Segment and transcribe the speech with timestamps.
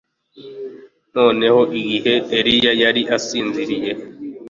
[1.15, 3.91] Noneho igihe Eliya yari asinziriye